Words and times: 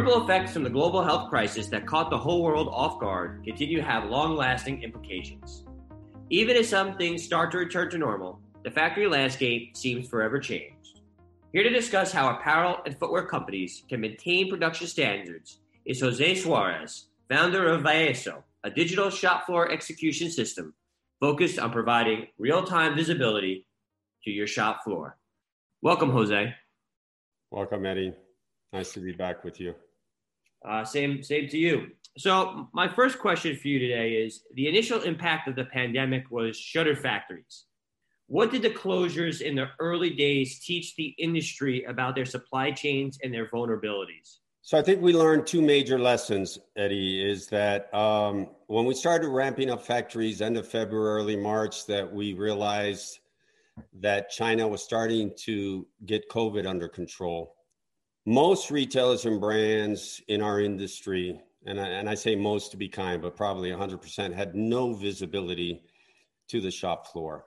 Ripple 0.00 0.24
effects 0.24 0.54
from 0.54 0.62
the 0.62 0.70
global 0.70 1.04
health 1.04 1.28
crisis 1.28 1.66
that 1.66 1.84
caught 1.84 2.08
the 2.08 2.16
whole 2.16 2.42
world 2.42 2.68
off 2.72 2.98
guard 2.98 3.44
continue 3.44 3.76
to 3.76 3.84
have 3.84 4.08
long 4.08 4.34
lasting 4.34 4.82
implications. 4.82 5.66
Even 6.30 6.56
as 6.56 6.70
some 6.70 6.96
things 6.96 7.22
start 7.22 7.50
to 7.50 7.58
return 7.58 7.90
to 7.90 7.98
normal, 7.98 8.40
the 8.64 8.70
factory 8.70 9.06
landscape 9.06 9.76
seems 9.76 10.08
forever 10.08 10.38
changed. 10.38 11.02
Here 11.52 11.62
to 11.62 11.68
discuss 11.68 12.12
how 12.12 12.30
apparel 12.34 12.78
and 12.86 12.98
footwear 12.98 13.26
companies 13.26 13.82
can 13.90 14.00
maintain 14.00 14.48
production 14.48 14.86
standards 14.86 15.60
is 15.84 16.00
Jose 16.00 16.36
Suarez, 16.36 17.08
founder 17.28 17.68
of 17.68 17.82
Vaēso, 17.82 18.42
a 18.64 18.70
digital 18.70 19.10
shop 19.10 19.44
floor 19.44 19.70
execution 19.70 20.30
system 20.30 20.72
focused 21.20 21.58
on 21.58 21.72
providing 21.72 22.28
real 22.38 22.64
time 22.64 22.96
visibility 22.96 23.66
to 24.24 24.30
your 24.30 24.46
shop 24.46 24.82
floor. 24.82 25.18
Welcome, 25.82 26.10
Jose. 26.10 26.54
Welcome, 27.50 27.84
Eddie. 27.84 28.14
Nice 28.72 28.94
to 28.94 29.00
be 29.00 29.12
back 29.12 29.44
with 29.44 29.60
you. 29.60 29.74
Uh, 30.66 30.84
same, 30.84 31.22
same 31.22 31.48
to 31.48 31.58
you. 31.58 31.88
So, 32.18 32.68
my 32.72 32.88
first 32.88 33.18
question 33.18 33.56
for 33.56 33.68
you 33.68 33.78
today 33.78 34.14
is: 34.14 34.42
the 34.54 34.68
initial 34.68 35.02
impact 35.02 35.48
of 35.48 35.56
the 35.56 35.64
pandemic 35.64 36.30
was 36.30 36.56
shuttered 36.56 36.98
factories. 36.98 37.64
What 38.26 38.50
did 38.50 38.62
the 38.62 38.70
closures 38.70 39.40
in 39.40 39.56
the 39.56 39.68
early 39.78 40.10
days 40.10 40.60
teach 40.60 40.94
the 40.96 41.14
industry 41.18 41.84
about 41.84 42.14
their 42.14 42.24
supply 42.24 42.70
chains 42.72 43.18
and 43.22 43.32
their 43.32 43.46
vulnerabilities? 43.46 44.38
So, 44.62 44.76
I 44.76 44.82
think 44.82 45.00
we 45.00 45.12
learned 45.12 45.46
two 45.46 45.62
major 45.62 45.98
lessons, 45.98 46.58
Eddie. 46.76 47.24
Is 47.30 47.46
that 47.48 47.92
um, 47.94 48.48
when 48.66 48.84
we 48.84 48.94
started 48.94 49.28
ramping 49.28 49.70
up 49.70 49.82
factories 49.86 50.42
end 50.42 50.56
of 50.56 50.66
February, 50.66 51.22
early 51.22 51.36
March, 51.36 51.86
that 51.86 52.12
we 52.12 52.34
realized 52.34 53.20
that 53.94 54.30
China 54.30 54.68
was 54.68 54.82
starting 54.82 55.32
to 55.44 55.86
get 56.04 56.28
COVID 56.28 56.66
under 56.66 56.88
control 56.88 57.54
most 58.26 58.70
retailers 58.70 59.24
and 59.24 59.40
brands 59.40 60.20
in 60.28 60.42
our 60.42 60.60
industry, 60.60 61.40
and 61.66 61.80
I, 61.80 61.86
and 61.86 62.08
I 62.08 62.14
say 62.14 62.36
most 62.36 62.70
to 62.70 62.76
be 62.76 62.88
kind, 62.88 63.22
but 63.22 63.36
probably 63.36 63.70
100% 63.70 64.34
had 64.34 64.54
no 64.54 64.92
visibility 64.92 65.82
to 66.48 66.60
the 66.60 66.70
shop 66.70 67.06
floor. 67.08 67.46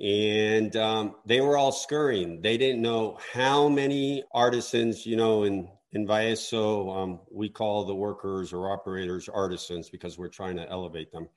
And 0.00 0.74
um, 0.76 1.14
they 1.24 1.40
were 1.40 1.56
all 1.56 1.72
scurrying. 1.72 2.42
They 2.42 2.58
didn't 2.58 2.82
know 2.82 3.18
how 3.32 3.68
many 3.68 4.24
artisans, 4.32 5.06
you 5.06 5.16
know, 5.16 5.44
in, 5.44 5.68
in 5.92 6.06
Vaēso, 6.06 6.96
um, 6.96 7.20
we 7.30 7.48
call 7.48 7.84
the 7.84 7.94
workers 7.94 8.52
or 8.52 8.72
operators 8.72 9.28
artisans 9.28 9.88
because 9.88 10.18
we're 10.18 10.28
trying 10.28 10.56
to 10.56 10.68
elevate 10.68 11.12
them. 11.12 11.28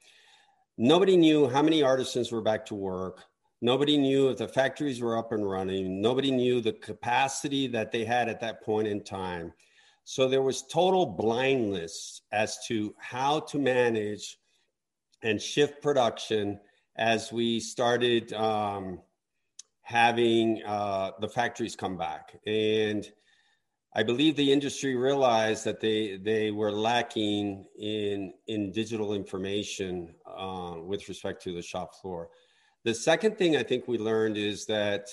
Nobody 0.77 1.17
knew 1.17 1.47
how 1.47 1.61
many 1.61 1.83
artisans 1.83 2.31
were 2.31 2.41
back 2.41 2.65
to 2.67 2.75
work, 2.75 3.23
Nobody 3.61 3.97
knew 3.97 4.29
if 4.29 4.37
the 4.37 4.47
factories 4.47 5.01
were 5.01 5.17
up 5.17 5.31
and 5.31 5.49
running. 5.49 6.01
Nobody 6.01 6.31
knew 6.31 6.61
the 6.61 6.73
capacity 6.73 7.67
that 7.67 7.91
they 7.91 8.05
had 8.05 8.29
at 8.29 8.39
that 8.41 8.63
point 8.63 8.87
in 8.87 9.03
time. 9.03 9.51
So 10.03 10.27
there 10.27 10.43
was 10.43 10.61
total 10.61 11.05
blindness 11.05 12.21
as 12.31 12.59
to 12.67 12.93
how 12.97 13.41
to 13.41 13.59
manage 13.59 14.37
and 15.23 15.41
shift 15.41 15.81
production 15.81 16.59
as 16.97 17.31
we 17.31 17.59
started 17.59 18.31
um, 18.33 18.99
having 19.81 20.61
uh, 20.65 21.11
the 21.19 21.27
factories 21.27 21.75
come 21.75 21.97
back. 21.97 22.39
And 22.45 23.09
I 23.93 24.03
believe 24.03 24.35
the 24.35 24.51
industry 24.51 24.95
realized 24.95 25.65
that 25.65 25.79
they 25.79 26.17
they 26.17 26.51
were 26.51 26.71
lacking 26.71 27.65
in 27.79 28.33
in 28.45 28.71
digital 28.71 29.13
information 29.13 30.13
uh, 30.25 30.75
with 30.77 31.09
respect 31.09 31.41
to 31.43 31.53
the 31.53 31.61
shop 31.61 31.95
floor. 31.95 32.29
The 32.87 32.95
second 32.95 33.37
thing 33.37 33.57
I 33.57 33.63
think 33.63 33.85
we 33.89 33.97
learned 33.97 34.37
is 34.37 34.65
that 34.67 35.09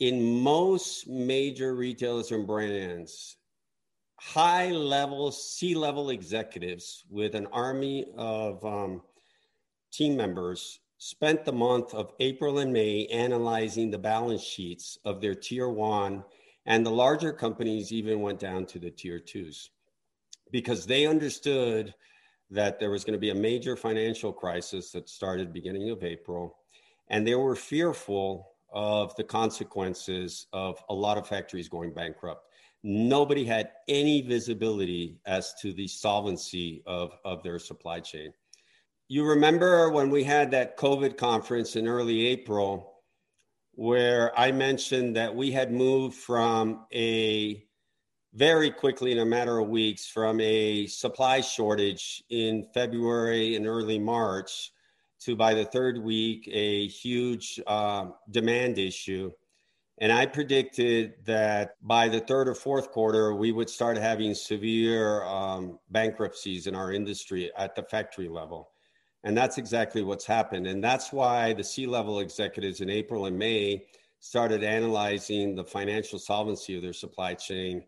in 0.00 0.22
most 0.42 1.08
major 1.08 1.74
retailers 1.74 2.30
and 2.30 2.46
brands, 2.46 3.38
high 4.16 4.70
level, 4.70 5.32
C 5.32 5.74
level 5.74 6.10
executives 6.10 7.04
with 7.08 7.34
an 7.34 7.46
army 7.54 8.04
of 8.18 8.62
um, 8.66 9.00
team 9.94 10.14
members 10.14 10.80
spent 10.98 11.46
the 11.46 11.52
month 11.54 11.94
of 11.94 12.12
April 12.20 12.58
and 12.58 12.70
May 12.70 13.06
analyzing 13.06 13.90
the 13.90 13.96
balance 13.96 14.42
sheets 14.42 14.98
of 15.06 15.22
their 15.22 15.34
tier 15.34 15.70
one, 15.70 16.22
and 16.66 16.84
the 16.84 16.90
larger 16.90 17.32
companies 17.32 17.92
even 17.92 18.20
went 18.20 18.38
down 18.38 18.66
to 18.66 18.78
the 18.78 18.90
tier 18.90 19.18
twos 19.18 19.70
because 20.50 20.84
they 20.84 21.06
understood 21.06 21.94
that 22.52 22.78
there 22.78 22.90
was 22.90 23.02
going 23.02 23.14
to 23.14 23.18
be 23.18 23.30
a 23.30 23.34
major 23.34 23.76
financial 23.76 24.32
crisis 24.32 24.90
that 24.92 25.08
started 25.08 25.52
beginning 25.52 25.90
of 25.90 26.04
April, 26.04 26.58
and 27.08 27.26
they 27.26 27.34
were 27.34 27.56
fearful 27.56 28.52
of 28.72 29.14
the 29.16 29.24
consequences 29.24 30.46
of 30.52 30.82
a 30.90 30.94
lot 30.94 31.16
of 31.16 31.26
factories 31.26 31.68
going 31.68 31.92
bankrupt. 31.92 32.46
Nobody 32.82 33.44
had 33.44 33.70
any 33.88 34.20
visibility 34.20 35.18
as 35.24 35.54
to 35.62 35.72
the 35.72 35.88
solvency 35.88 36.82
of, 36.86 37.12
of 37.24 37.42
their 37.42 37.58
supply 37.58 38.00
chain. 38.00 38.32
You 39.08 39.24
remember 39.24 39.90
when 39.90 40.10
we 40.10 40.24
had 40.24 40.50
that 40.50 40.76
COVID 40.76 41.16
conference 41.16 41.76
in 41.76 41.88
early 41.88 42.26
April, 42.26 43.02
where 43.74 44.38
I 44.38 44.52
mentioned 44.52 45.16
that 45.16 45.34
we 45.34 45.52
had 45.52 45.72
moved 45.72 46.16
from 46.16 46.84
a 46.92 47.64
very 48.34 48.70
quickly 48.70 49.12
in 49.12 49.18
a 49.18 49.24
matter 49.24 49.58
of 49.58 49.68
weeks 49.68 50.06
from 50.06 50.40
a 50.40 50.86
supply 50.86 51.40
shortage 51.40 52.24
in 52.30 52.66
February 52.72 53.56
and 53.56 53.66
early 53.66 53.98
March 53.98 54.72
to 55.20 55.36
by 55.36 55.52
the 55.54 55.64
third 55.64 55.98
week 55.98 56.48
a 56.50 56.88
huge 56.88 57.60
uh, 57.66 58.06
demand 58.30 58.78
issue. 58.78 59.30
And 59.98 60.10
I 60.10 60.24
predicted 60.26 61.14
that 61.26 61.76
by 61.82 62.08
the 62.08 62.20
third 62.20 62.48
or 62.48 62.54
fourth 62.54 62.90
quarter, 62.90 63.34
we 63.34 63.52
would 63.52 63.68
start 63.68 63.98
having 63.98 64.34
severe 64.34 65.22
um, 65.24 65.78
bankruptcies 65.90 66.66
in 66.66 66.74
our 66.74 66.90
industry 66.92 67.52
at 67.56 67.76
the 67.76 67.82
factory 67.82 68.28
level. 68.28 68.70
And 69.24 69.36
that's 69.36 69.58
exactly 69.58 70.02
what's 70.02 70.26
happened. 70.26 70.66
And 70.66 70.82
that's 70.82 71.12
why 71.12 71.52
the 71.52 71.62
C 71.62 71.86
level 71.86 72.20
executives 72.20 72.80
in 72.80 72.88
April 72.90 73.26
and 73.26 73.38
May 73.38 73.84
started 74.18 74.64
analyzing 74.64 75.54
the 75.54 75.64
financial 75.64 76.18
solvency 76.18 76.74
of 76.74 76.82
their 76.82 76.92
supply 76.92 77.34
chain 77.34 77.84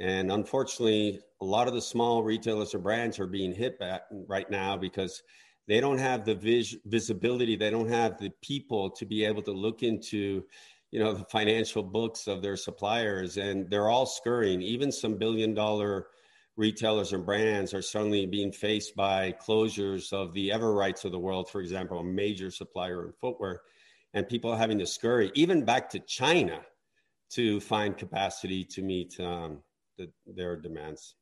and 0.00 0.32
unfortunately, 0.32 1.20
a 1.40 1.44
lot 1.44 1.68
of 1.68 1.74
the 1.74 1.82
small 1.82 2.22
retailers 2.22 2.74
or 2.74 2.78
brands 2.78 3.18
are 3.18 3.26
being 3.26 3.52
hit 3.52 3.78
back 3.78 4.02
right 4.26 4.50
now 4.50 4.76
because 4.76 5.22
they 5.68 5.80
don't 5.80 5.98
have 5.98 6.24
the 6.24 6.34
vis- 6.34 6.76
visibility, 6.86 7.56
they 7.56 7.70
don't 7.70 7.88
have 7.88 8.18
the 8.18 8.30
people 8.42 8.90
to 8.90 9.04
be 9.04 9.24
able 9.24 9.42
to 9.42 9.52
look 9.52 9.82
into, 9.82 10.44
you 10.90 10.98
know, 10.98 11.12
the 11.12 11.24
financial 11.24 11.82
books 11.82 12.26
of 12.26 12.42
their 12.42 12.56
suppliers, 12.56 13.36
and 13.36 13.68
they're 13.70 13.88
all 13.88 14.06
scurrying. 14.06 14.62
Even 14.62 14.90
some 14.90 15.16
billion-dollar 15.16 16.06
retailers 16.56 17.12
and 17.12 17.24
brands 17.24 17.72
are 17.72 17.82
suddenly 17.82 18.26
being 18.26 18.52
faced 18.52 18.94
by 18.96 19.32
closures 19.32 20.12
of 20.12 20.34
the 20.34 20.52
ever 20.52 20.74
rights 20.74 21.04
of 21.04 21.12
the 21.12 21.18
world, 21.18 21.48
for 21.48 21.60
example, 21.60 21.98
a 21.98 22.04
major 22.04 22.50
supplier 22.50 23.06
in 23.06 23.12
footwear, 23.20 23.62
and 24.14 24.28
people 24.28 24.54
having 24.54 24.78
to 24.78 24.86
scurry 24.86 25.30
even 25.34 25.64
back 25.64 25.88
to 25.88 25.98
China 26.00 26.60
to 27.30 27.60
find 27.60 27.96
capacity 27.96 28.64
to 28.64 28.82
meet 28.82 29.18
um, 29.20 29.58
the, 29.98 30.10
their 30.26 30.56
demands. 30.56 31.16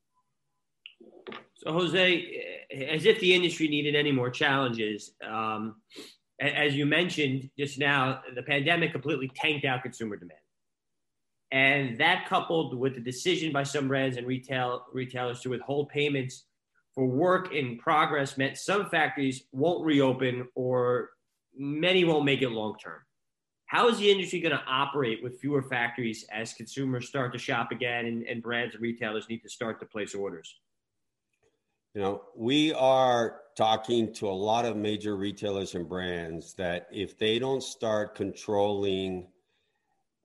So, 1.54 1.72
Jose, 1.72 2.66
as 2.88 3.04
if 3.04 3.20
the 3.20 3.34
industry 3.34 3.68
needed 3.68 3.94
any 3.94 4.12
more 4.12 4.30
challenges, 4.30 5.12
um, 5.26 5.76
as 6.40 6.74
you 6.74 6.86
mentioned 6.86 7.50
just 7.58 7.78
now, 7.78 8.22
the 8.34 8.42
pandemic 8.42 8.92
completely 8.92 9.30
tanked 9.34 9.64
out 9.64 9.82
consumer 9.82 10.16
demand. 10.16 10.38
And 11.52 11.98
that 11.98 12.26
coupled 12.28 12.78
with 12.78 12.94
the 12.94 13.00
decision 13.00 13.52
by 13.52 13.64
some 13.64 13.88
brands 13.88 14.16
and 14.16 14.26
retail 14.26 14.86
retailers 14.92 15.40
to 15.40 15.50
withhold 15.50 15.88
payments 15.88 16.44
for 16.94 17.06
work 17.06 17.52
in 17.52 17.76
progress 17.78 18.38
meant 18.38 18.56
some 18.56 18.88
factories 18.88 19.44
won't 19.52 19.84
reopen 19.84 20.48
or 20.54 21.10
many 21.56 22.04
won't 22.04 22.24
make 22.24 22.42
it 22.42 22.50
long 22.50 22.76
term. 22.82 23.00
How 23.70 23.86
is 23.86 23.98
the 23.98 24.10
industry 24.10 24.40
going 24.40 24.50
to 24.50 24.64
operate 24.66 25.22
with 25.22 25.38
fewer 25.38 25.62
factories 25.62 26.24
as 26.32 26.52
consumers 26.54 27.06
start 27.06 27.32
to 27.34 27.38
shop 27.38 27.70
again 27.70 28.06
and, 28.06 28.24
and 28.24 28.42
brands 28.42 28.74
and 28.74 28.82
retailers 28.82 29.28
need 29.28 29.44
to 29.44 29.48
start 29.48 29.78
to 29.78 29.86
place 29.86 30.12
orders? 30.12 30.56
You 31.94 32.00
know, 32.00 32.22
we 32.36 32.72
are 32.72 33.42
talking 33.56 34.12
to 34.14 34.28
a 34.28 34.32
lot 34.32 34.64
of 34.64 34.76
major 34.76 35.14
retailers 35.14 35.76
and 35.76 35.88
brands 35.88 36.52
that 36.54 36.88
if 36.90 37.16
they 37.16 37.38
don't 37.38 37.62
start 37.62 38.16
controlling, 38.16 39.28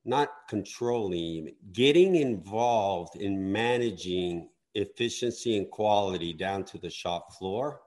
not 0.06 0.30
controlling, 0.50 1.54
getting 1.72 2.16
involved 2.16 3.16
in 3.16 3.52
managing 3.52 4.50
efficiency 4.74 5.56
and 5.56 5.70
quality 5.70 6.34
down 6.34 6.64
to 6.64 6.80
the 6.80 6.90
shop 6.90 7.38
floor, 7.38 7.82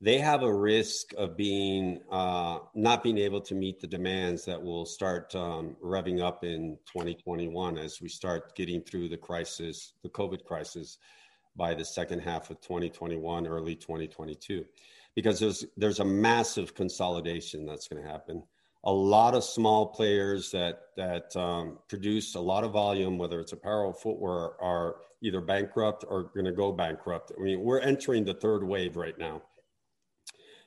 they 0.00 0.18
have 0.18 0.42
a 0.42 0.52
risk 0.52 1.14
of 1.16 1.36
being 1.36 2.00
uh, 2.10 2.58
not 2.74 3.02
being 3.02 3.18
able 3.18 3.40
to 3.40 3.54
meet 3.54 3.80
the 3.80 3.86
demands 3.86 4.44
that 4.44 4.62
will 4.62 4.84
start 4.84 5.34
um, 5.34 5.74
revving 5.82 6.20
up 6.20 6.44
in 6.44 6.76
2021 6.86 7.78
as 7.78 8.00
we 8.02 8.08
start 8.08 8.54
getting 8.54 8.82
through 8.82 9.08
the 9.08 9.16
crisis, 9.16 9.94
the 10.02 10.08
COVID 10.08 10.44
crisis, 10.44 10.98
by 11.56 11.72
the 11.72 11.84
second 11.84 12.20
half 12.20 12.50
of 12.50 12.60
2021, 12.60 13.46
early 13.46 13.74
2022, 13.74 14.66
because 15.14 15.40
there's 15.40 15.64
there's 15.78 16.00
a 16.00 16.04
massive 16.04 16.74
consolidation 16.74 17.64
that's 17.64 17.88
going 17.88 18.02
to 18.02 18.08
happen. 18.08 18.42
A 18.84 18.92
lot 18.92 19.34
of 19.34 19.42
small 19.42 19.86
players 19.86 20.50
that 20.50 20.80
that 20.98 21.34
um, 21.36 21.78
produce 21.88 22.34
a 22.34 22.40
lot 22.40 22.64
of 22.64 22.72
volume, 22.72 23.16
whether 23.16 23.40
it's 23.40 23.52
apparel, 23.52 23.94
footwear, 23.94 24.60
are 24.62 24.96
either 25.22 25.40
bankrupt 25.40 26.04
or 26.06 26.24
going 26.24 26.44
to 26.44 26.52
go 26.52 26.70
bankrupt. 26.70 27.32
I 27.36 27.42
mean, 27.42 27.60
we're 27.60 27.80
entering 27.80 28.26
the 28.26 28.34
third 28.34 28.62
wave 28.62 28.96
right 28.96 29.18
now 29.18 29.40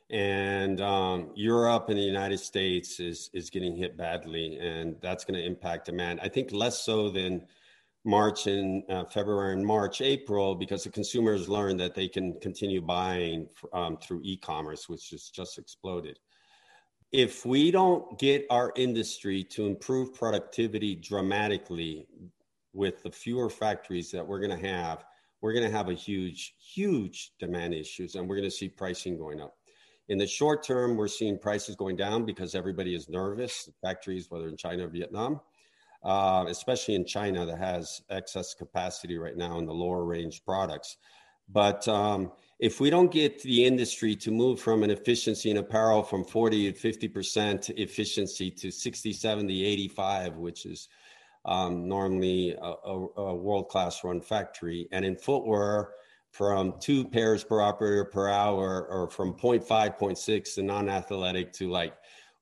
and 0.09 0.81
um, 0.81 1.31
Europe 1.35 1.89
and 1.89 1.97
the 1.97 2.03
United 2.03 2.39
States 2.39 2.99
is 2.99 3.29
is 3.33 3.49
getting 3.49 3.75
hit 3.75 3.95
badly, 3.95 4.57
and 4.57 4.95
that's 5.01 5.23
going 5.23 5.39
to 5.39 5.45
impact 5.45 5.85
demand. 5.85 6.19
I 6.23 6.29
think 6.29 6.51
less 6.51 6.81
so 6.83 7.09
than 7.09 7.45
March 8.05 8.47
and 8.47 8.83
uh, 8.89 9.05
February 9.05 9.53
and 9.53 9.65
March, 9.65 10.01
April, 10.01 10.55
because 10.55 10.83
the 10.83 10.89
consumers 10.89 11.49
learned 11.49 11.79
that 11.79 11.93
they 11.93 12.07
can 12.07 12.39
continue 12.39 12.81
buying 12.81 13.47
um, 13.73 13.97
through 13.97 14.21
e-commerce, 14.23 14.87
which 14.87 15.09
has 15.09 15.29
just 15.29 15.57
exploded. 15.57 16.17
If 17.11 17.45
we 17.45 17.71
don't 17.71 18.17
get 18.17 18.45
our 18.49 18.71
industry 18.75 19.43
to 19.45 19.65
improve 19.65 20.13
productivity 20.13 20.95
dramatically 20.95 22.07
with 22.73 23.03
the 23.03 23.11
fewer 23.11 23.49
factories 23.49 24.11
that 24.11 24.25
we're 24.25 24.39
going 24.39 24.57
to 24.57 24.67
have, 24.67 25.03
we're 25.41 25.53
going 25.53 25.65
to 25.65 25.75
have 25.75 25.89
a 25.89 25.93
huge, 25.93 26.55
huge 26.59 27.33
demand 27.39 27.73
issues, 27.73 28.15
and 28.15 28.27
we're 28.27 28.35
going 28.35 28.49
to 28.49 28.55
see 28.55 28.69
pricing 28.69 29.17
going 29.17 29.41
up. 29.41 29.58
In 30.09 30.17
the 30.17 30.25
short 30.25 30.63
term, 30.63 30.97
we're 30.97 31.07
seeing 31.07 31.37
prices 31.37 31.75
going 31.75 31.95
down 31.95 32.25
because 32.25 32.55
everybody 32.55 32.95
is 32.95 33.09
nervous, 33.09 33.69
factories, 33.79 34.25
whether 34.29 34.47
in 34.47 34.57
China 34.57 34.87
or 34.87 34.89
Vietnam, 34.89 35.39
uh, 36.03 36.45
especially 36.47 36.95
in 36.95 37.05
China 37.05 37.45
that 37.45 37.59
has 37.59 38.01
excess 38.09 38.55
capacity 38.55 39.19
right 39.19 39.37
now 39.37 39.59
in 39.59 39.67
the 39.67 39.73
lower 39.73 40.05
range 40.05 40.43
products. 40.43 40.97
But 41.47 41.87
um, 41.87 42.31
if 42.57 42.79
we 42.79 42.89
don't 42.89 43.11
get 43.11 43.41
the 43.43 43.63
industry 43.65 44.15
to 44.15 44.31
move 44.31 44.59
from 44.59 44.81
an 44.81 44.89
efficiency 44.89 45.51
in 45.51 45.57
apparel 45.57 46.01
from 46.01 46.23
40 46.23 46.71
to 46.71 47.09
50% 47.09 47.69
efficiency 47.77 48.49
to 48.49 48.71
60, 48.71 49.13
70, 49.13 49.63
85, 49.63 50.37
which 50.37 50.65
is 50.65 50.89
um, 51.45 51.87
normally 51.87 52.55
a, 52.59 52.73
a, 52.83 53.07
a 53.17 53.35
world 53.35 53.69
class 53.69 54.03
run 54.03 54.21
factory, 54.21 54.87
and 54.91 55.05
in 55.05 55.15
footwear, 55.15 55.91
from 56.31 56.75
two 56.79 57.05
pairs 57.05 57.43
per 57.43 57.61
operator 57.61 58.05
per 58.05 58.27
hour 58.27 58.87
or 58.87 59.09
from 59.09 59.33
0.5 59.33 59.65
0.6 59.97 60.55
the 60.55 60.63
non-athletic 60.63 61.51
to 61.53 61.69
like 61.69 61.93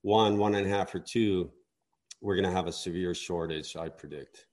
one 0.02 0.38
one 0.38 0.56
and 0.56 0.68
a 0.68 0.70
half 0.70 0.94
or 0.94 1.00
two 1.00 1.50
we're 2.22 2.36
going 2.36 2.46
to 2.46 2.52
have 2.52 2.68
a 2.68 2.72
severe 2.72 3.14
shortage 3.14 3.76
i 3.78 3.88
predict. 3.88 4.48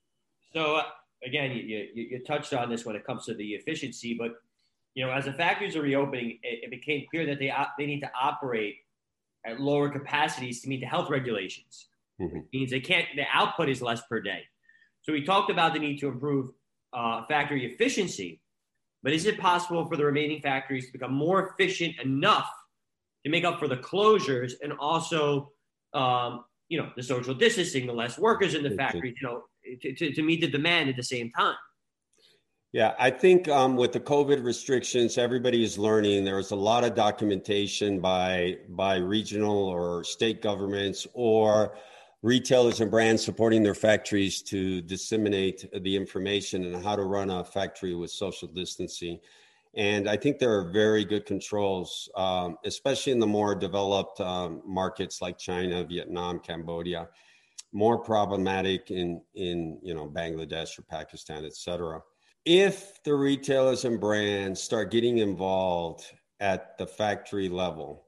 So 0.53 0.77
uh, 0.77 0.83
again 1.25 1.51
you, 1.51 1.63
you, 1.63 2.07
you, 2.11 2.23
touched 2.25 2.53
on 2.53 2.69
this 2.69 2.85
when 2.85 2.95
it 2.95 3.05
comes 3.05 3.25
to 3.25 3.33
the 3.33 3.49
efficiency 3.53 4.15
but 4.17 4.31
you 4.93 5.05
know 5.05 5.11
as 5.11 5.25
the 5.25 5.33
factories 5.33 5.75
are 5.75 5.81
reopening 5.81 6.39
it, 6.43 6.63
it 6.63 6.71
became 6.71 7.05
clear 7.11 7.25
that 7.25 7.39
they 7.39 7.51
they 7.77 7.85
need 7.85 8.01
to 8.01 8.11
operate 8.19 8.75
at 9.45 9.59
lower 9.59 9.89
capacities 9.89 10.61
to 10.61 10.69
meet 10.69 10.79
the 10.79 10.87
health 10.87 11.09
regulations. 11.09 11.87
Mm-hmm. 12.19 12.39
means 12.53 12.71
they 12.71 12.79
can't 12.79 13.05
the 13.17 13.25
output 13.33 13.67
is 13.67 13.81
less 13.81 14.01
per 14.03 14.21
day. 14.21 14.43
So 15.01 15.11
we 15.11 15.23
talked 15.23 15.51
about 15.51 15.73
the 15.73 15.79
need 15.79 15.99
to 15.99 16.07
improve 16.07 16.51
uh, 16.93 17.25
factory 17.25 17.65
efficiency 17.65 18.39
but 19.05 19.13
is 19.13 19.27
it 19.27 19.39
possible 19.39 19.85
for 19.85 19.95
the 19.95 20.03
remaining 20.03 20.41
factories 20.41 20.87
to 20.87 20.91
become 20.91 21.13
more 21.13 21.47
efficient 21.47 21.93
enough 22.03 22.49
to 23.23 23.29
make 23.29 23.45
up 23.45 23.59
for 23.59 23.67
the 23.67 23.77
closures 23.77 24.53
and 24.63 24.73
also, 24.79 25.51
um, 25.93 26.43
you 26.69 26.79
know, 26.79 26.89
the 26.97 27.03
social 27.03 27.35
distancing, 27.35 27.85
the 27.85 27.93
less 27.93 28.17
workers 28.17 28.55
in 28.55 28.63
the 28.63 28.71
factories, 28.71 29.13
you 29.21 29.27
know, 29.27 29.43
to, 29.79 29.93
to, 29.93 30.11
to 30.11 30.23
meet 30.23 30.41
the 30.41 30.47
demand 30.47 30.89
at 30.89 30.95
the 30.95 31.03
same 31.03 31.29
time? 31.29 31.53
Yeah, 32.73 32.95
I 32.97 33.11
think 33.11 33.47
um, 33.47 33.75
with 33.75 33.93
the 33.93 33.99
COVID 33.99 34.43
restrictions, 34.43 35.19
everybody 35.19 35.63
is 35.63 35.77
learning. 35.77 36.25
There's 36.25 36.49
a 36.49 36.55
lot 36.55 36.83
of 36.83 36.95
documentation 36.95 37.99
by 37.99 38.57
by 38.69 38.95
regional 38.95 39.55
or 39.55 40.03
state 40.03 40.41
governments 40.41 41.05
or 41.13 41.77
retailers 42.21 42.81
and 42.81 42.89
brands 42.89 43.23
supporting 43.23 43.63
their 43.63 43.75
factories 43.75 44.41
to 44.41 44.81
disseminate 44.81 45.65
the 45.83 45.95
information 45.95 46.65
and 46.65 46.83
how 46.83 46.95
to 46.95 47.03
run 47.03 47.29
a 47.29 47.43
factory 47.43 47.95
with 47.95 48.11
social 48.11 48.47
distancing. 48.47 49.19
And 49.75 50.09
I 50.09 50.15
think 50.15 50.39
there 50.39 50.57
are 50.57 50.71
very 50.71 51.03
good 51.03 51.25
controls, 51.25 52.09
um, 52.15 52.57
especially 52.63 53.11
in 53.11 53.19
the 53.19 53.27
more 53.27 53.53
developed 53.55 54.21
um, 54.21 54.61
markets 54.65 55.21
like 55.21 55.37
China, 55.37 55.83
Vietnam, 55.83 56.39
Cambodia. 56.39 57.09
More 57.73 57.99
problematic 57.99 58.89
in 58.89 59.21
in 59.35 59.79
you 59.83 59.93
know 59.93 60.07
Bangladesh 60.07 60.79
or 60.79 60.83
Pakistan, 60.83 61.43
et 61.43 61.55
cetera. 61.55 62.01
If 62.45 63.03
the 63.03 63.13
retailers 63.13 63.83
and 63.83 63.99
brands 63.99 64.61
start 64.61 64.91
getting 64.91 65.17
involved 65.17 66.05
at 66.39 66.77
the 66.77 66.87
factory 66.87 67.49
level, 67.49 68.05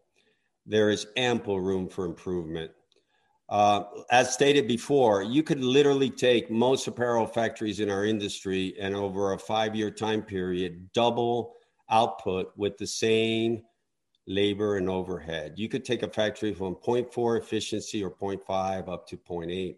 there 0.65 0.89
is 0.89 1.07
ample 1.17 1.59
room 1.59 1.89
for 1.89 2.05
improvement 2.05 2.71
uh, 3.49 3.83
as 4.11 4.33
stated 4.33 4.67
before, 4.67 5.23
you 5.23 5.41
could 5.41 5.63
literally 5.63 6.09
take 6.09 6.51
most 6.51 6.87
apparel 6.87 7.25
factories 7.25 7.79
in 7.79 7.89
our 7.89 8.05
industry 8.05 8.75
and 8.79 8.95
over 8.95 9.33
a 9.33 9.39
five 9.39 9.75
year 9.75 9.89
time 9.89 10.21
period, 10.21 10.91
double 10.93 11.53
output 11.89 12.51
with 12.57 12.77
the 12.77 12.87
same 12.87 13.61
labor 14.27 14.75
and 14.75 14.89
overhead. 14.89 15.53
You 15.55 15.69
could 15.69 15.85
take 15.85 16.03
a 16.03 16.09
factory 16.09 16.53
from 16.53 16.75
0.4 16.75 17.39
efficiency 17.39 18.03
or 18.03 18.11
0.5 18.11 18.89
up 18.89 19.07
to 19.07 19.17
0.8. 19.17 19.77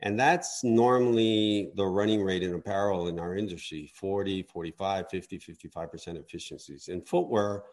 And 0.00 0.18
that's 0.18 0.62
normally 0.62 1.72
the 1.74 1.84
running 1.84 2.22
rate 2.22 2.44
in 2.44 2.54
apparel 2.54 3.08
in 3.08 3.18
our 3.18 3.34
industry 3.34 3.90
40, 3.92 4.44
45, 4.44 5.10
50, 5.10 5.38
55% 5.38 6.20
efficiencies. 6.20 6.86
In 6.86 7.02
footwear, 7.02 7.64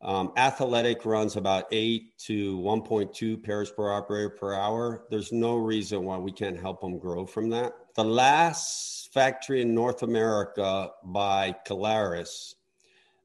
um, 0.00 0.32
athletic 0.36 1.04
runs 1.04 1.36
about 1.36 1.64
eight 1.72 2.16
to 2.18 2.58
1.2 2.58 3.42
pairs 3.42 3.70
per 3.70 3.90
operator 3.90 4.30
per 4.30 4.54
hour. 4.54 5.04
There's 5.10 5.32
no 5.32 5.56
reason 5.56 6.04
why 6.04 6.18
we 6.18 6.30
can't 6.30 6.58
help 6.58 6.80
them 6.80 6.98
grow 6.98 7.26
from 7.26 7.50
that. 7.50 7.72
The 7.96 8.04
last 8.04 9.12
factory 9.12 9.62
in 9.62 9.74
North 9.74 10.02
America 10.02 10.90
by 11.02 11.56
Caleres 11.66 12.54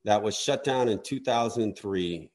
that 0.04 0.22
was 0.22 0.36
shut 0.36 0.64
down 0.64 0.90
in 0.90 1.02
2003, 1.04 2.30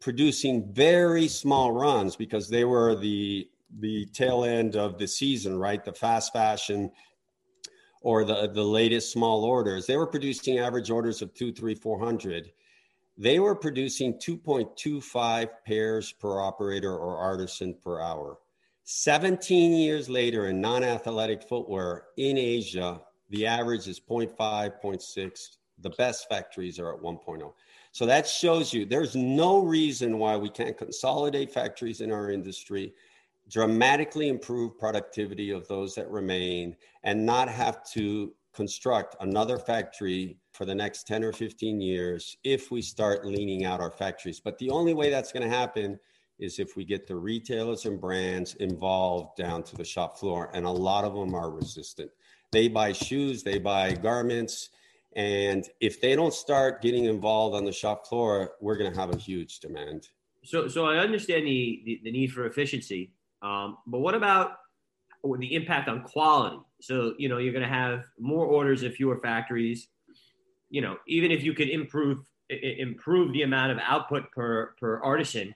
producing 0.00 0.72
very 0.72 1.28
small 1.28 1.70
runs 1.70 2.16
because 2.16 2.48
they 2.48 2.64
were 2.64 2.94
the 2.96 3.48
the 3.78 4.06
tail 4.06 4.44
end 4.44 4.76
of 4.76 4.96
the 4.96 5.06
season, 5.08 5.58
right? 5.58 5.84
The 5.84 5.92
fast 5.92 6.32
fashion 6.32 6.90
or 8.00 8.24
the 8.24 8.48
the 8.48 8.64
latest 8.64 9.12
small 9.12 9.44
orders. 9.44 9.86
They 9.86 9.96
were 9.96 10.06
producing 10.06 10.58
average 10.58 10.90
orders 10.90 11.22
of 11.22 11.34
two, 11.34 11.52
three, 11.52 11.76
four 11.76 12.00
hundred 12.00 12.50
they 13.18 13.38
were 13.38 13.54
producing 13.54 14.14
2.25 14.14 15.48
pairs 15.66 16.12
per 16.12 16.40
operator 16.40 16.94
or 16.96 17.16
artisan 17.16 17.74
per 17.74 18.00
hour. 18.00 18.38
17 18.84 19.72
years 19.72 20.08
later, 20.08 20.48
in 20.48 20.60
non 20.60 20.84
athletic 20.84 21.42
footwear 21.42 22.04
in 22.16 22.36
Asia, 22.38 23.00
the 23.30 23.46
average 23.46 23.88
is 23.88 23.98
0.5, 23.98 24.36
0.6. 24.36 25.56
The 25.80 25.90
best 25.90 26.28
factories 26.28 26.78
are 26.78 26.94
at 26.94 27.00
1.0. 27.00 27.52
So 27.92 28.06
that 28.06 28.26
shows 28.26 28.72
you 28.72 28.84
there's 28.84 29.16
no 29.16 29.58
reason 29.58 30.18
why 30.18 30.36
we 30.36 30.50
can't 30.50 30.76
consolidate 30.76 31.52
factories 31.52 32.00
in 32.00 32.12
our 32.12 32.30
industry, 32.30 32.94
dramatically 33.48 34.28
improve 34.28 34.78
productivity 34.78 35.50
of 35.50 35.66
those 35.66 35.94
that 35.94 36.08
remain, 36.10 36.76
and 37.02 37.24
not 37.26 37.48
have 37.48 37.82
to 37.92 38.32
construct 38.52 39.16
another 39.20 39.58
factory 39.58 40.38
for 40.56 40.64
the 40.64 40.74
next 40.74 41.06
10 41.06 41.22
or 41.22 41.32
15 41.32 41.80
years 41.80 42.36
if 42.42 42.70
we 42.70 42.80
start 42.80 43.26
leaning 43.26 43.64
out 43.64 43.80
our 43.80 43.90
factories. 43.90 44.40
But 44.40 44.58
the 44.58 44.70
only 44.70 44.94
way 44.94 45.10
that's 45.10 45.32
going 45.32 45.48
to 45.48 45.54
happen 45.54 45.98
is 46.38 46.58
if 46.58 46.76
we 46.76 46.84
get 46.84 47.06
the 47.06 47.16
retailers 47.16 47.84
and 47.84 48.00
brands 48.00 48.54
involved 48.56 49.36
down 49.36 49.62
to 49.64 49.76
the 49.76 49.84
shop 49.84 50.18
floor. 50.18 50.50
And 50.54 50.66
a 50.66 50.70
lot 50.70 51.04
of 51.04 51.14
them 51.14 51.34
are 51.34 51.50
resistant. 51.50 52.10
They 52.52 52.68
buy 52.68 52.92
shoes, 52.92 53.42
they 53.42 53.58
buy 53.58 53.92
garments. 53.92 54.70
And 55.14 55.66
if 55.80 56.00
they 56.00 56.14
don't 56.14 56.34
start 56.34 56.82
getting 56.82 57.04
involved 57.06 57.56
on 57.56 57.64
the 57.64 57.72
shop 57.72 58.06
floor, 58.06 58.52
we're 58.60 58.76
going 58.76 58.92
to 58.92 58.98
have 58.98 59.14
a 59.14 59.16
huge 59.16 59.60
demand. 59.60 60.08
So, 60.44 60.68
so 60.68 60.86
I 60.86 60.98
understand 60.98 61.46
the, 61.46 61.82
the, 61.84 62.00
the 62.04 62.12
need 62.12 62.32
for 62.32 62.46
efficiency. 62.46 63.12
Um, 63.42 63.78
but 63.86 64.00
what 64.00 64.14
about 64.14 64.52
the 65.24 65.54
impact 65.54 65.88
on 65.88 66.02
quality? 66.02 66.58
So, 66.80 67.14
you 67.18 67.28
know, 67.28 67.38
you're 67.38 67.52
going 67.52 67.64
to 67.64 67.68
have 67.68 68.04
more 68.18 68.44
orders 68.44 68.82
at 68.82 68.94
fewer 68.94 69.18
factories 69.20 69.88
you 70.70 70.80
know, 70.80 70.96
even 71.06 71.30
if 71.30 71.42
you 71.42 71.54
could 71.54 71.68
improve 71.68 72.18
improve 72.48 73.32
the 73.32 73.42
amount 73.42 73.72
of 73.72 73.78
output 73.78 74.30
per 74.32 74.74
per 74.78 75.00
artisan, 75.02 75.54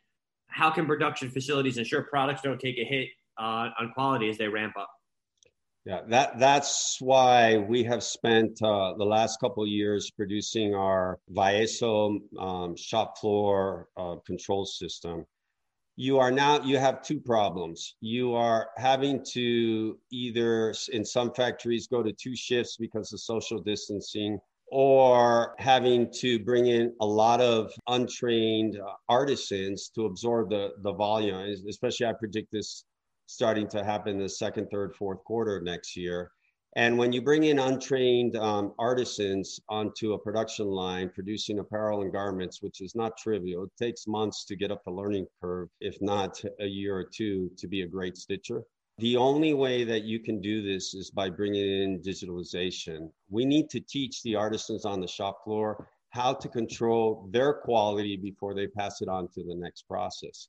how 0.49 0.71
can 0.71 0.87
production 0.87 1.31
facilities 1.31 1.79
ensure 1.79 2.02
products 2.02 2.43
don't 2.43 2.61
take 2.61 2.79
a 2.79 2.85
hit 2.85 3.09
uh, 3.38 3.69
on 3.79 3.93
quality 3.95 4.29
as 4.29 4.38
they 4.38 4.49
ramp 4.49 4.75
up? 4.79 4.90
Yeah, 5.87 6.00
that 6.09 6.38
that's 6.38 6.99
why 7.00 7.57
we 7.57 7.83
have 7.85 8.02
spent 8.02 8.62
uh, 8.62 8.95
the 8.99 9.05
last 9.05 9.40
couple 9.40 9.67
years 9.67 10.11
producing 10.11 10.75
our 10.75 11.19
Vaēso 11.33 12.19
um, 12.38 12.76
shop 12.76 13.17
floor 13.19 13.88
uh, 13.97 14.17
control 14.26 14.67
system. 14.67 15.25
You 15.97 16.19
are 16.19 16.31
now 16.31 16.62
you 16.62 16.76
have 16.76 17.02
two 17.02 17.19
problems. 17.19 17.97
You 18.02 18.35
are 18.35 18.69
having 18.76 19.25
to 19.33 19.99
either 20.11 20.75
in 20.93 21.05
some 21.05 21.33
factories 21.33 21.87
go 21.87 22.02
to 22.02 22.12
two 22.12 22.37
shifts 22.37 22.76
because 22.76 23.12
of 23.14 23.21
social 23.21 23.59
distancing, 23.59 24.38
or 24.71 25.55
having 25.59 26.11
to 26.12 26.39
bring 26.39 26.67
in 26.67 26.95
a 27.00 27.07
lot 27.07 27.41
of 27.41 27.73
untrained 27.89 28.79
uh, 28.79 28.93
artisans 29.09 29.91
to 29.95 30.07
absorb 30.07 30.50
the 30.50 30.71
the 30.83 30.93
volume. 30.93 31.55
Especially, 31.69 32.07
I 32.07 32.12
predict 32.12 32.53
this 32.53 32.85
starting 33.27 33.69
to 33.69 33.85
happen 33.85 34.19
the 34.19 34.29
second, 34.29 34.69
third, 34.71 34.95
fourth 34.97 35.23
quarter 35.25 35.57
of 35.57 35.62
next 35.62 35.97
year. 35.97 36.31
And 36.77 36.97
when 36.97 37.12
you 37.12 37.21
bring 37.21 37.45
in 37.45 37.59
untrained 37.59 38.37
um, 38.37 38.75
artisans 38.79 39.59
onto 39.69 40.12
a 40.12 40.19
production 40.19 40.67
line 40.67 41.11
producing 41.12 41.59
apparel 41.59 42.03
and 42.03 42.12
garments, 42.12 42.62
which 42.62 42.81
is 42.81 42.95
not 42.95 43.17
trivial, 43.17 43.65
it 43.65 43.71
takes 43.77 44.07
months 44.07 44.45
to 44.45 44.57
get 44.57 44.71
up 44.71 44.83
the 44.85 44.93
learning 44.93 45.27
curve, 45.41 45.69
if 45.81 45.97
not 46.00 46.41
a 46.61 46.67
year 46.67 46.97
or 46.97 47.05
two, 47.05 47.50
to 47.59 47.67
be 47.67 47.83
a 47.83 47.89
great 47.89 48.17
stitcher. 48.17 48.62
The 49.00 49.16
only 49.16 49.54
way 49.54 49.85
that 49.85 50.04
you 50.04 50.21
can 50.21 50.42
do 50.42 50.61
this 50.61 50.92
is 50.92 51.11
by 51.11 51.30
bringing 51.30 51.83
in 51.83 52.02
digitalization. 52.02 53.11
We 53.30 53.47
need 53.47 53.71
to 53.71 53.80
teach 53.80 54.23
the 54.23 54.35
artisans 54.35 54.85
on 54.85 55.00
the 55.00 55.09
shop 55.09 55.42
floor 55.42 55.88
how 56.11 56.35
to 56.35 56.49
control 56.50 57.26
their 57.30 57.54
quality 57.54 58.19
before 58.19 58.52
they 58.52 58.66
pass 58.66 59.00
it 59.00 59.09
on 59.09 59.28
to 59.28 59.42
the 59.42 59.54
next 59.54 59.88
process. 59.88 60.49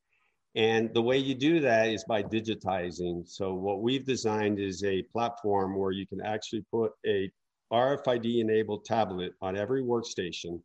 And 0.55 0.93
the 0.93 1.01
way 1.01 1.17
you 1.17 1.34
do 1.34 1.62
that 1.62 1.88
is 1.88 2.03
by 2.03 2.24
digitizing. 2.24 3.25
So 3.25 3.53
what 3.53 3.81
we've 3.81 4.05
designed 4.05 4.60
is 4.60 4.84
a 4.84 5.03
platform 5.03 5.77
where 5.77 5.93
you 5.93 6.05
can 6.05 6.20
actually 6.20 6.65
put 6.70 6.91
a 7.08 7.31
RFID 7.72 8.41
enabled 8.41 8.84
tablet 8.84 9.31
on 9.41 9.58
every 9.58 9.81
workstation 9.81 10.60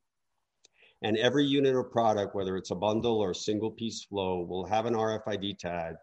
and 1.02 1.16
every 1.18 1.44
unit 1.44 1.76
of 1.76 1.92
product, 1.92 2.34
whether 2.34 2.56
it's 2.56 2.72
a 2.72 2.74
bundle 2.74 3.20
or 3.20 3.30
a 3.30 3.34
single 3.34 3.70
piece 3.70 4.02
flow, 4.02 4.40
will 4.40 4.66
have 4.66 4.86
an 4.86 4.94
RFID 4.94 5.56
tag. 5.58 5.94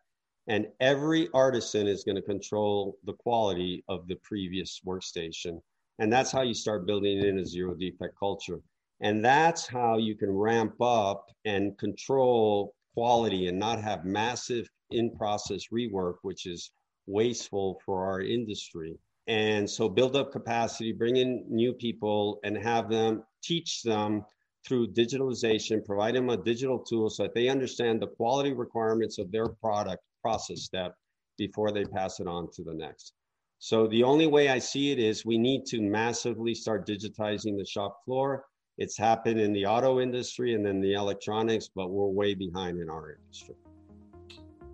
And 0.48 0.68
every 0.80 1.30
artisan 1.34 1.88
is 1.88 2.04
going 2.04 2.18
to 2.18 2.22
control 2.22 2.98
the 3.06 3.14
quality 3.14 3.84
of 3.88 4.08
the 4.08 4.16
previous 4.16 4.82
workstation. 4.86 5.62
And 6.00 6.12
that's 6.12 6.32
how 6.32 6.42
you 6.42 6.54
start 6.54 6.86
building 6.86 7.20
in 7.20 7.40
a 7.40 7.46
zero 7.46 7.74
defect 7.76 8.16
culture. 8.20 8.60
And 9.00 9.24
that's 9.24 9.66
how 9.68 9.98
you 9.98 10.16
can 10.16 10.32
ramp 10.32 10.82
up 10.82 11.30
and 11.46 11.78
control 11.78 12.76
quality 12.94 13.48
and 13.48 13.58
not 13.58 13.82
have 13.82 14.06
massive 14.06 14.70
in 14.92 15.16
process 15.16 15.68
rework, 15.74 16.16
which 16.24 16.46
is 16.46 16.72
wasteful 17.08 17.82
for 17.86 18.06
our 18.06 18.22
industry. 18.22 18.98
And 19.28 19.70
so 19.70 19.88
build 19.88 20.16
up 20.16 20.32
capacity, 20.32 20.92
bring 20.92 21.18
in 21.18 21.46
new 21.48 21.74
people 21.74 22.40
and 22.44 22.58
have 22.58 22.90
them 22.90 23.24
teach 23.42 23.82
them 23.84 24.26
through 24.66 24.94
digitalization, 24.94 25.86
provide 25.86 26.16
them 26.16 26.30
a 26.30 26.38
digital 26.38 26.80
tool 26.80 27.10
so 27.10 27.24
that 27.24 27.34
they 27.34 27.50
understand 27.50 28.02
the 28.02 28.08
quality 28.08 28.54
requirements 28.54 29.18
of 29.18 29.32
their 29.32 29.48
product 29.48 30.04
process 30.24 30.62
step 30.62 30.96
before 31.38 31.72
they 31.72 31.84
pass 31.84 32.20
it 32.20 32.28
on 32.28 32.50
to 32.54 32.64
the 32.64 32.74
next. 32.74 33.14
So 33.60 33.88
the 33.88 34.04
only 34.04 34.28
way 34.28 34.50
I 34.50 34.60
see 34.60 34.92
it 34.92 35.00
is 35.00 35.26
we 35.26 35.38
need 35.38 35.66
to 35.68 35.82
massively 35.82 36.56
start 36.56 36.88
digitizing 36.88 37.58
the 37.58 37.66
shop 37.66 38.00
floor 38.06 38.46
it's 38.78 38.98
happened 38.98 39.40
in 39.40 39.54
the 39.54 39.66
auto 39.66 40.00
industry 40.00 40.56
and 40.56 40.66
then 40.66 40.82
the 40.82 40.94
electronics, 40.94 41.70
but 41.76 41.92
we're 41.92 42.08
way 42.08 42.34
behind 42.34 42.80
in 42.80 42.90
our 42.90 43.12
industry. 43.12 43.56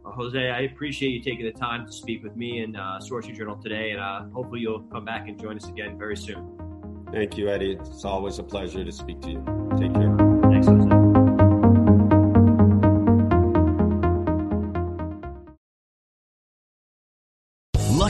Well, 0.03 0.13
Jose, 0.13 0.49
I 0.49 0.61
appreciate 0.61 1.09
you 1.09 1.21
taking 1.21 1.45
the 1.45 1.51
time 1.51 1.85
to 1.85 1.91
speak 1.91 2.23
with 2.23 2.35
me 2.37 2.59
and 2.59 2.77
uh, 2.77 2.99
Sourcing 3.01 3.35
Journal 3.35 3.57
today, 3.57 3.91
and 3.91 3.99
uh, 3.99 4.23
hopefully 4.33 4.61
you'll 4.61 4.83
come 4.83 5.03
back 5.03 5.27
and 5.27 5.39
join 5.39 5.57
us 5.57 5.67
again 5.67 5.97
very 5.97 6.15
soon. 6.15 6.57
Thank 7.11 7.37
you, 7.37 7.49
Eddie. 7.49 7.73
It's 7.73 8.05
always 8.05 8.39
a 8.39 8.43
pleasure 8.43 8.85
to 8.85 8.91
speak 8.91 9.19
to 9.21 9.31
you. 9.31 9.69
Take 9.77 9.93
care. 9.93 10.18